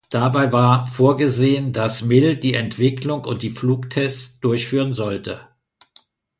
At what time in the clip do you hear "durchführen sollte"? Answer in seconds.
4.39-5.41